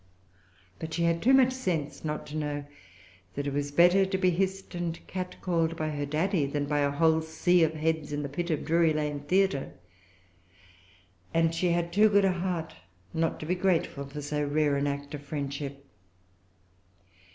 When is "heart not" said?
12.33-13.39